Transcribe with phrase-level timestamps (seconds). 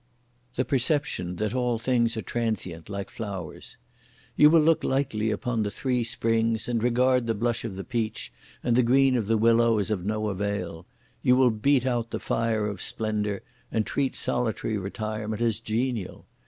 [0.55, 3.77] The Perception that all things are transient like flowers.
[4.35, 8.33] You will look lightly upon the three springs and regard the blush of the peach
[8.63, 10.87] and the green of the willow as of no avail.
[11.21, 13.41] You will beat out the fire of splendour,
[13.71, 16.25] and treat solitary retirement as genial!